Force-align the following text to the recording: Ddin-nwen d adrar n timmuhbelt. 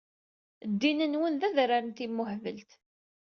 Ddin-nwen 0.71 1.33
d 1.39 1.41
adrar 1.47 1.81
n 1.85 1.89
timmuhbelt. 1.97 2.71